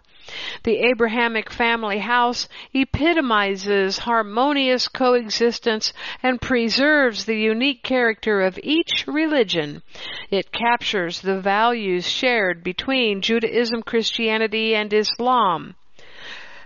[0.63, 5.91] The Abrahamic family house epitomizes harmonious coexistence
[6.23, 9.83] and preserves the unique character of each religion.
[10.31, 15.75] It captures the values shared between Judaism, Christianity, and Islam.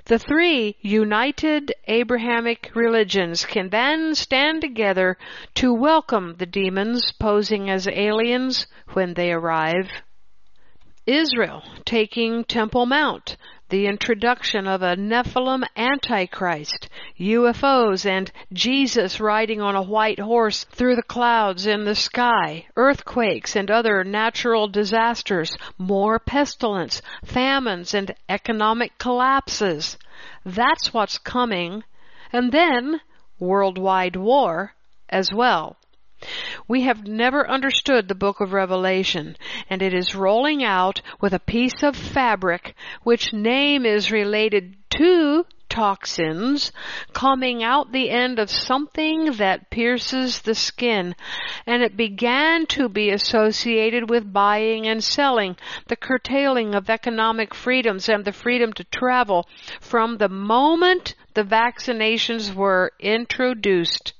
[0.10, 5.20] The three united Abrahamic religions can then stand together
[5.54, 9.88] to welcome the demons posing as aliens when they arrive.
[11.06, 13.38] Israel taking Temple Mount,
[13.70, 16.90] the introduction of a Nephilim Antichrist,
[17.20, 23.56] UFOs, and Jesus riding on a white horse through the clouds in the sky, earthquakes
[23.56, 29.98] and other natural disasters, more pestilence, famines, and economic collapses.
[30.46, 31.84] That's what's coming.
[32.34, 33.02] And then
[33.40, 34.74] worldwide war
[35.10, 35.79] as well.
[36.68, 39.38] We have never understood the book of Revelation,
[39.70, 45.46] and it is rolling out with a piece of fabric which name is related to
[45.70, 46.74] toxins
[47.14, 51.16] coming out the end of something that pierces the skin.
[51.66, 55.56] And it began to be associated with buying and selling
[55.88, 59.48] the curtailing of economic freedoms and the freedom to travel
[59.80, 64.14] from the moment the vaccinations were introduced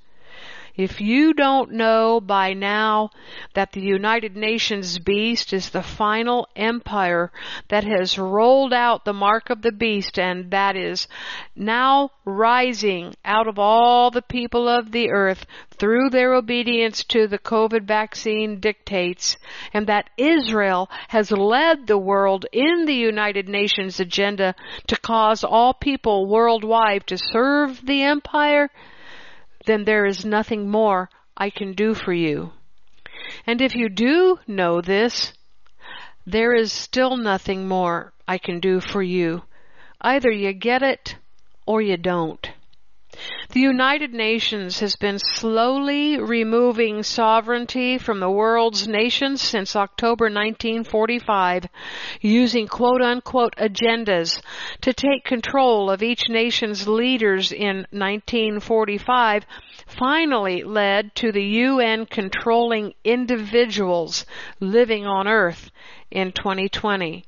[0.80, 3.10] if you don't know by now
[3.54, 7.34] that the United Nations beast is the final empire
[7.68, 11.06] that has rolled out the mark of the beast and that is
[11.54, 15.46] now rising out of all the people of the earth
[15.78, 19.36] through their obedience to the COVID vaccine dictates
[19.74, 24.56] and that Israel has led the world in the United Nations agenda
[24.88, 28.70] to cause all people worldwide to serve the empire,
[29.70, 32.52] then there is nothing more I can do for you.
[33.46, 35.34] And if you do know this,
[36.26, 39.44] there is still nothing more I can do for you.
[40.02, 41.16] Either you get it
[41.66, 42.50] or you don't.
[43.50, 51.66] The United Nations has been slowly removing sovereignty from the world's nations since October 1945,
[52.22, 54.40] using quote unquote agendas
[54.82, 59.44] to take control of each nation's leaders in 1945
[59.88, 64.24] finally led to the UN controlling individuals
[64.60, 65.72] living on Earth
[66.12, 67.26] in 2020.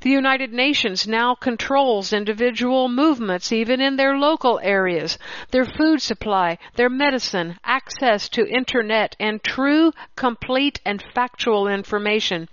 [0.00, 5.18] The United Nations now controls individual movements even in their local areas,
[5.50, 12.48] their food supply, their medicine, access to internet, and true, complete, and factual information.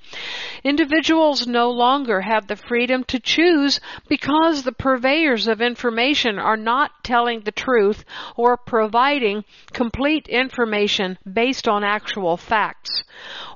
[0.64, 7.04] Individuals no longer have the freedom to choose because the purveyors of information are not
[7.04, 8.06] telling the truth
[8.36, 9.44] or providing
[9.74, 13.04] complete information based on actual facts.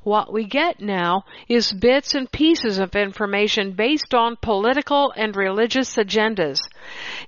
[0.05, 5.95] What we get now is bits and pieces of information based on political and religious
[5.95, 6.59] agendas.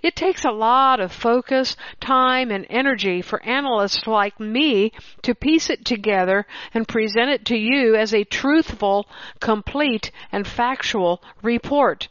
[0.03, 4.91] It takes a lot of focus, time, and energy for analysts like me
[5.23, 9.07] to piece it together and present it to you as a truthful,
[9.39, 12.07] complete, and factual report.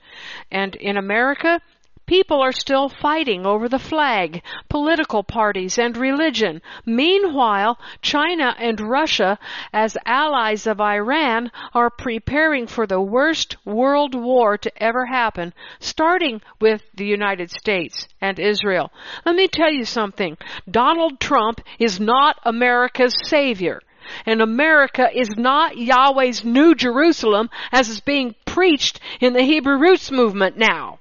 [0.51, 1.61] And in America,
[2.07, 6.63] People are still fighting over the flag, political parties, and religion.
[6.85, 9.41] Meanwhile, China and Russia,
[9.73, 16.43] as allies of Iran, are preparing for the worst world war to ever happen, starting
[16.61, 18.93] with the United States and Israel.
[19.25, 20.37] Let me tell you something.
[20.71, 23.81] Donald Trump is not America's savior.
[24.25, 30.13] And America is not Yahweh's New Jerusalem as is being preached in the Hebrew Roots
[30.13, 31.01] movement now.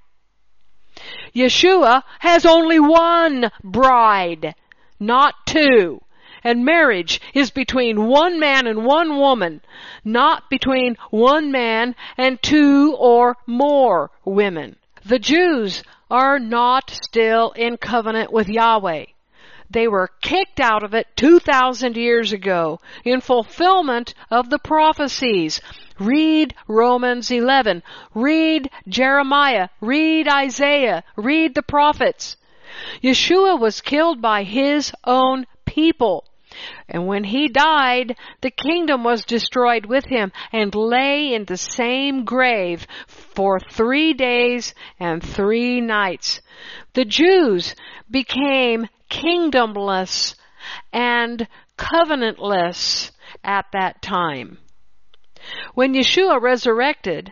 [1.35, 4.55] Yeshua has only one bride,
[4.99, 6.01] not two.
[6.43, 9.61] And marriage is between one man and one woman,
[10.03, 14.75] not between one man and two or more women.
[15.03, 19.05] The Jews are not still in covenant with Yahweh.
[19.69, 25.59] They were kicked out of it 2,000 years ago in fulfillment of the prophecies.
[25.99, 27.81] Read Romans 11.
[28.13, 29.69] Read Jeremiah.
[29.79, 31.03] Read Isaiah.
[31.15, 32.37] Read the prophets.
[33.01, 36.25] Yeshua was killed by his own people.
[36.87, 42.23] And when he died, the kingdom was destroyed with him and lay in the same
[42.23, 46.41] grave for three days and three nights.
[46.93, 47.75] The Jews
[48.09, 50.35] became kingdomless
[50.93, 53.11] and covenantless
[53.43, 54.59] at that time.
[55.75, 57.31] When Yeshua resurrected,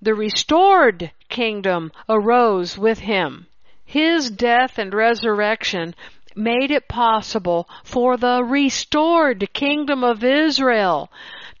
[0.00, 3.46] the restored kingdom arose with him.
[3.84, 5.94] His death and resurrection
[6.34, 11.08] made it possible for the restored kingdom of Israel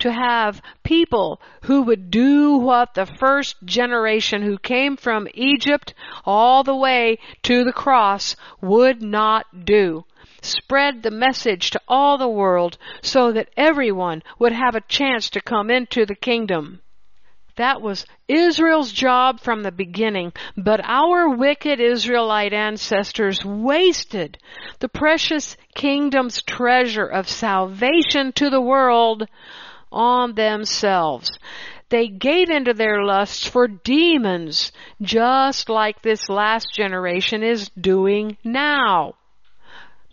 [0.02, 5.94] to have people who would do what the first generation who came from Egypt
[6.24, 10.04] all the way to the cross would not do.
[10.40, 15.40] Spread the message to all the world so that everyone would have a chance to
[15.40, 16.80] come into the kingdom.
[17.54, 24.36] That was Israel's job from the beginning, but our wicked Israelite ancestors wasted
[24.80, 29.28] the precious kingdom's treasure of salvation to the world
[29.92, 31.30] on themselves.
[31.88, 39.14] They gave into their lusts for demons, just like this last generation is doing now.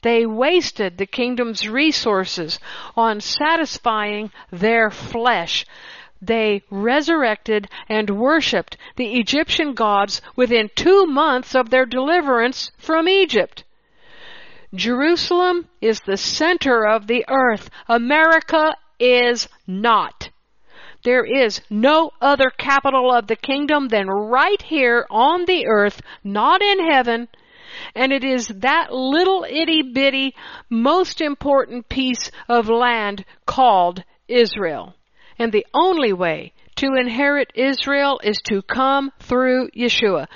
[0.01, 2.59] They wasted the kingdom's resources
[2.95, 5.65] on satisfying their flesh
[6.21, 13.63] they resurrected and worshipped the Egyptian gods within two months of their deliverance from Egypt.
[14.73, 17.69] Jerusalem is the center of the earth.
[17.87, 20.29] America is not.
[21.03, 26.61] There is no other capital of the kingdom than right here on the earth, not
[26.61, 27.29] in heaven.
[27.95, 30.35] And it is that little itty bitty,
[30.69, 34.95] most important piece of land called Israel.
[35.37, 40.27] And the only way to inherit Israel is to come through Yeshua.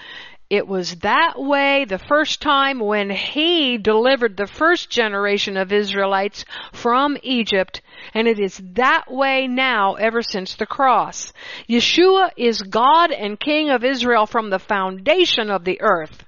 [0.50, 6.46] It was that way the first time when he delivered the first generation of Israelites
[6.74, 7.82] from Egypt,
[8.14, 11.34] and it is that way now ever since the cross.
[11.68, 16.24] Yeshua is God and King of Israel from the foundation of the earth.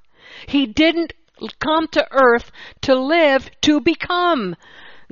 [0.48, 1.14] He didn't
[1.60, 2.52] come to earth
[2.82, 4.56] to live to become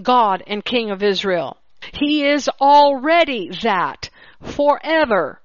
[0.01, 1.57] God and King of Israel.
[1.93, 4.09] He is already that
[4.41, 5.39] forever.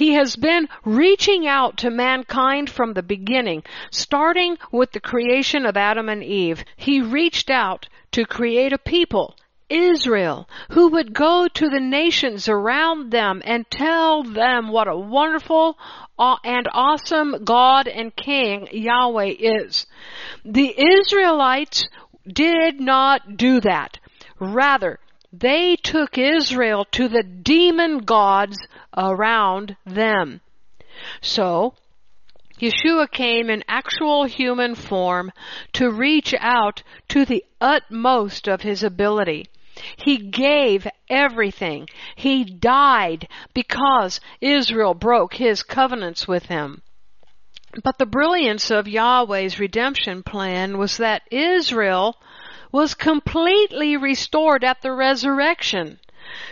[0.00, 5.76] He has been reaching out to mankind from the beginning, starting with the creation of
[5.76, 6.64] Adam and Eve.
[6.74, 9.36] He reached out to create a people,
[9.68, 15.76] Israel, who would go to the nations around them and tell them what a wonderful
[16.18, 19.86] and awesome God and King Yahweh is.
[20.46, 21.86] The Israelites
[22.26, 23.98] did not do that.
[24.38, 24.98] Rather,
[25.30, 28.56] they took Israel to the demon gods
[28.96, 30.40] around them.
[31.20, 31.74] So,
[32.60, 35.32] Yeshua came in actual human form
[35.72, 39.46] to reach out to the utmost of his ability.
[39.96, 41.88] He gave everything.
[42.16, 46.82] He died because Israel broke his covenants with him.
[47.82, 52.16] But the brilliance of Yahweh's redemption plan was that Israel
[52.72, 55.98] was completely restored at the resurrection.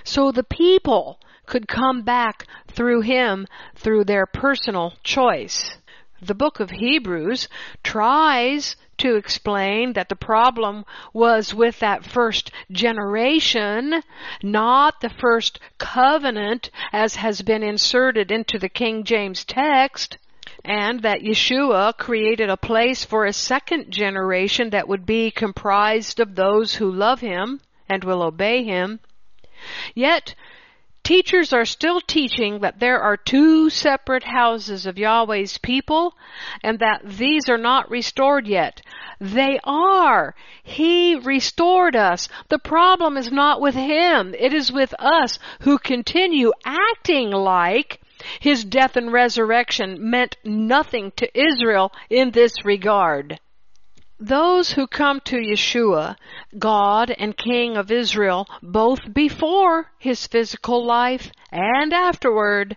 [0.04, 5.78] So the people could come back through him through their personal choice.
[6.20, 7.48] The book of Hebrews
[7.82, 14.02] tries to explain that the problem was with that first generation,
[14.42, 20.18] not the first covenant as has been inserted into the King James text
[20.64, 26.34] and that Yeshua created a place for a second generation that would be comprised of
[26.34, 29.00] those who love him and will obey him.
[29.94, 30.34] Yet,
[31.08, 36.14] Teachers are still teaching that there are two separate houses of Yahweh's people
[36.62, 38.82] and that these are not restored yet.
[39.18, 40.34] They are.
[40.62, 42.28] He restored us.
[42.50, 44.34] The problem is not with Him.
[44.38, 48.02] It is with us who continue acting like
[48.40, 53.40] his death and resurrection meant nothing to Israel in this regard.
[54.20, 56.16] Those who come to Yeshua,
[56.58, 62.76] God and King of Israel, both before his physical life and afterward,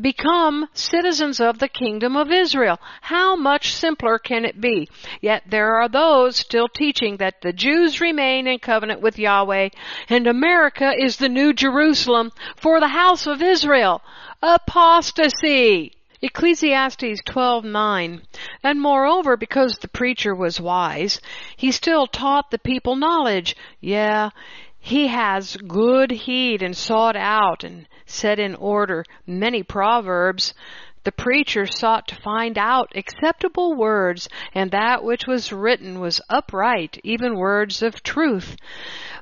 [0.00, 2.80] become citizens of the kingdom of Israel.
[3.02, 4.88] How much simpler can it be?
[5.20, 9.68] Yet there are those still teaching that the Jews remain in covenant with Yahweh
[10.08, 14.02] and America is the new Jerusalem for the house of Israel.
[14.42, 15.92] Apostasy!
[16.24, 18.22] Ecclesiastes 12:9
[18.62, 21.20] And moreover because the preacher was wise
[21.56, 23.56] he still taught the people knowledge.
[23.80, 24.30] Yeah
[24.84, 30.54] he has good heed and sought out and set in order many proverbs.
[31.04, 37.00] The preacher sought to find out acceptable words, and that which was written was upright,
[37.04, 38.56] even words of truth.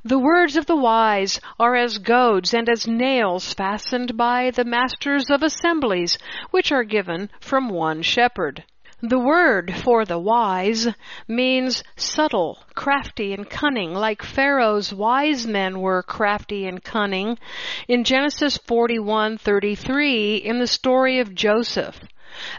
[0.02, 5.28] The words of the wise are as goads and as nails fastened by the masters
[5.28, 6.16] of assemblies,
[6.50, 8.64] which are given from one shepherd.
[9.02, 10.88] The word for the wise
[11.28, 17.38] means subtle, crafty, and cunning, like Pharaoh's wise men were crafty and cunning
[17.86, 22.00] in Genesis 41:33 in the story of Joseph.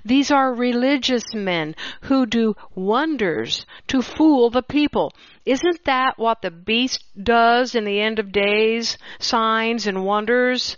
[0.03, 5.13] These are religious men who do wonders to fool the people.
[5.45, 8.97] Isn't that what the beast does in the end of days?
[9.19, 10.77] Signs and wonders?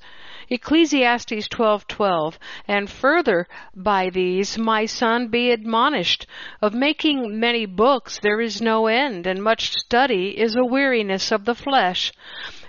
[0.49, 2.37] Ecclesiastes 12:12
[2.67, 6.27] and further by these my son be admonished
[6.61, 11.45] of making many books there is no end and much study is a weariness of
[11.45, 12.11] the flesh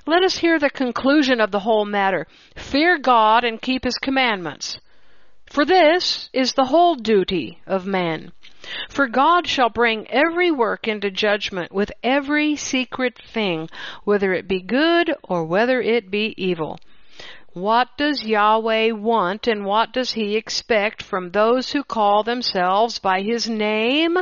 [0.07, 4.79] let us hear the conclusion of the whole matter fear God and keep his commandments
[5.55, 8.33] for this is the whole duty of man
[8.89, 13.69] for God shall bring every work into judgment with every secret thing,
[14.05, 16.81] whether it be good or whether it be evil.
[17.53, 23.21] What does Yahweh want and what does He expect from those who call themselves by
[23.23, 24.17] His name?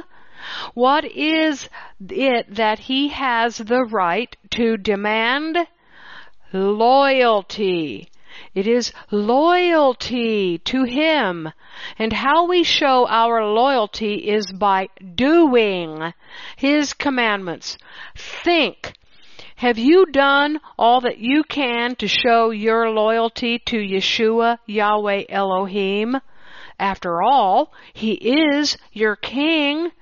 [0.75, 1.69] What is
[2.01, 5.57] it that He has the right to demand?
[6.53, 8.11] Loyalty.
[8.55, 11.53] It is loyalty to Him.
[11.99, 16.13] And how we show our loyalty is by doing
[16.57, 17.79] His commandments.
[18.17, 18.95] Think
[19.63, 26.21] have you done all that you can to show your loyalty to Yeshua, Yahweh Elohim?
[26.81, 29.93] After all, He is your King.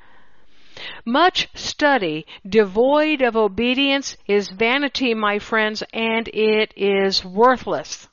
[1.05, 8.09] Much study devoid of obedience is vanity, my friends, and it is worthless.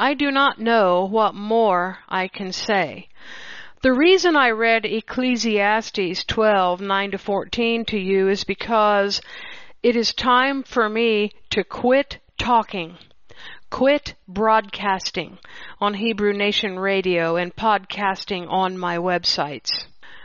[0.00, 3.08] I do not know what more I can say.
[3.82, 9.20] The reason I read Ecclesiastes 12, 9 to 14 to you is because
[9.82, 12.98] it is time for me to quit talking.
[13.70, 15.38] Quit broadcasting
[15.80, 19.70] on Hebrew Nation Radio and podcasting on my websites.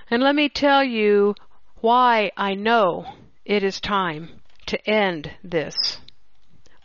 [0.09, 1.35] And let me tell you
[1.81, 3.05] why I know
[3.43, 5.99] it is time to end this.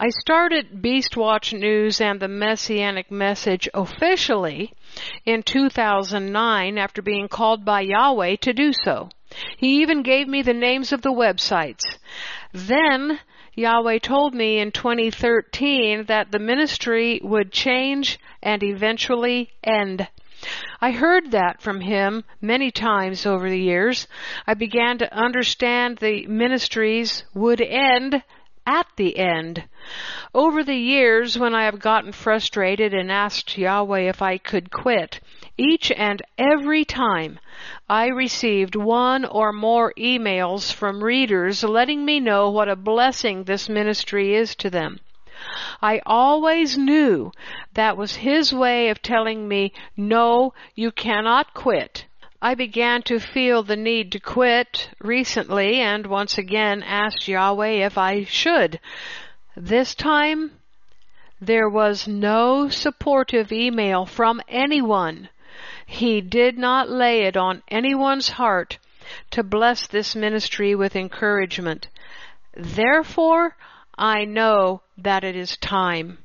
[0.01, 4.73] I started Beastwatch News and the Messianic Message officially
[5.25, 9.09] in 2009 after being called by Yahweh to do so.
[9.57, 11.83] He even gave me the names of the websites.
[12.53, 13.19] Then
[13.57, 20.07] Yahweh told me in 2013 that the ministry would change and eventually end.
[20.81, 24.07] I heard that from him many times over the years.
[24.47, 28.23] I began to understand the ministries would end
[28.69, 29.65] at the end.
[30.35, 35.21] Over the years, when I have gotten frustrated and asked Yahweh if I could quit,
[35.57, 37.41] each and every time
[37.89, 43.71] I received one or more emails from readers letting me know what a blessing this
[43.71, 45.01] ministry is to them.
[45.81, 47.33] I always knew
[47.73, 52.05] that was His way of telling me, no, you cannot quit.
[52.41, 57.99] I began to feel the need to quit recently and once again asked Yahweh if
[57.99, 58.79] I should.
[59.57, 60.53] This time,
[61.41, 65.29] there was no supportive email from anyone
[65.85, 68.79] he did not lay it on anyone's heart
[69.33, 71.89] to bless this ministry with encouragement.
[72.55, 73.57] Therefore,
[73.97, 76.19] I know that it is time.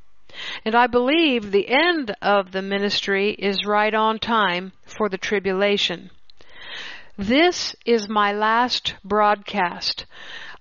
[0.65, 6.09] And I believe the end of the ministry is right on time for the tribulation.
[7.17, 10.05] This is my last broadcast.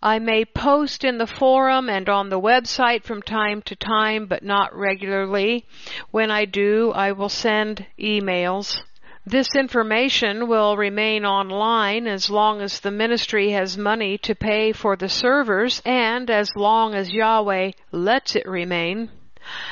[0.02, 4.42] I may post in the forum and on the website from time to time, but
[4.42, 5.64] not regularly.
[6.10, 8.82] When I do, I will send emails.
[9.24, 14.96] This information will remain online as long as the ministry has money to pay for
[14.96, 19.10] the servers and as long as Yahweh lets it remain.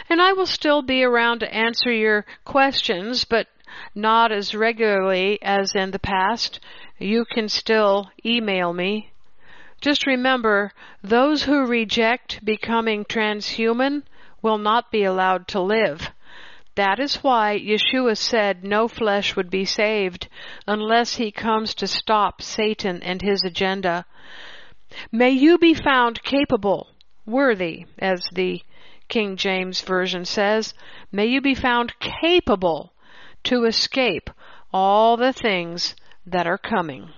[0.09, 3.47] And I will still be around to answer your questions, but
[3.95, 6.61] not as regularly as in the past.
[6.99, 9.12] You can still email me.
[9.81, 14.03] Just remember, those who reject becoming transhuman
[14.43, 16.11] will not be allowed to live.
[16.75, 20.29] That is why Yeshua said no flesh would be saved
[20.66, 24.05] unless he comes to stop Satan and his agenda.
[25.12, 26.89] May you be found capable,
[27.27, 28.62] worthy, as the
[29.11, 30.73] King James Version says,
[31.13, 32.95] may you be found capable
[33.45, 34.31] to escape
[34.73, 35.95] all the things
[36.27, 37.11] that are coming.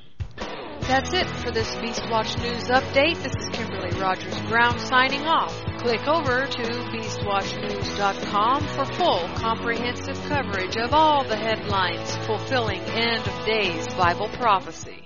[0.80, 3.22] That's it for this Beast Watch News update.
[3.22, 5.54] This is Kimberly Rogers Brown signing off.
[5.78, 13.46] Click over to beastwatchnews.com for full comprehensive coverage of all the headlines fulfilling end of
[13.46, 15.01] days Bible prophecy.